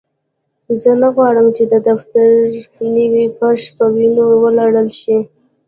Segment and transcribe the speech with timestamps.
[0.81, 2.27] زه نه غواړم چې د دفتر
[2.95, 5.17] نوی فرش په وینو ولړل شي